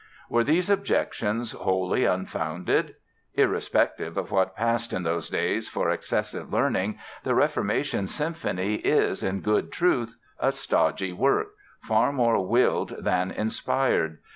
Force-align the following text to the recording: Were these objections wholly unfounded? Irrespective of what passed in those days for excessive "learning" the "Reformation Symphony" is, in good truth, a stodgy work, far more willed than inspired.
Were 0.31 0.43
these 0.43 0.67
objections 0.67 1.51
wholly 1.51 2.05
unfounded? 2.05 2.95
Irrespective 3.35 4.17
of 4.17 4.31
what 4.31 4.55
passed 4.55 4.93
in 4.93 5.03
those 5.03 5.29
days 5.29 5.69
for 5.69 5.91
excessive 5.91 6.51
"learning" 6.51 6.97
the 7.23 7.35
"Reformation 7.35 8.07
Symphony" 8.07 8.77
is, 8.77 9.21
in 9.21 9.41
good 9.41 9.71
truth, 9.71 10.17
a 10.39 10.51
stodgy 10.51 11.13
work, 11.13 11.49
far 11.81 12.11
more 12.11 12.43
willed 12.43 12.95
than 12.97 13.29
inspired. 13.29 14.17